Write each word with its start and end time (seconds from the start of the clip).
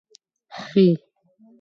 خ 0.65 0.85